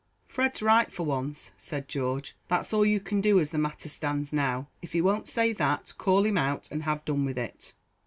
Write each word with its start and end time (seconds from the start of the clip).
"Fred's 0.27 0.63
right 0.63 0.91
for 0.91 1.03
once," 1.05 1.51
said 1.59 1.87
George, 1.87 2.35
"that's 2.47 2.73
all 2.73 2.83
you 2.83 2.99
can 2.99 3.21
do 3.21 3.39
as 3.39 3.51
the 3.51 3.59
matter 3.59 3.87
stands 3.87 4.33
now. 4.33 4.67
If 4.81 4.93
he 4.93 4.99
won't 5.01 5.27
say 5.27 5.53
that, 5.53 5.93
call 5.99 6.25
him 6.25 6.39
out 6.39 6.67
and 6.71 6.81
have 6.81 7.05
done 7.05 7.23
with 7.23 7.37
it." 7.37 7.75